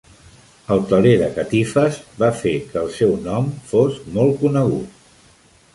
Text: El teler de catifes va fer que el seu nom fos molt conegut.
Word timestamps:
El 0.75 0.79
teler 0.91 1.11
de 1.23 1.27
catifes 1.35 1.99
va 2.23 2.31
fer 2.41 2.55
que 2.73 2.81
el 2.85 2.91
seu 2.97 3.15
nom 3.29 3.53
fos 3.75 4.03
molt 4.19 4.45
conegut. 4.45 5.29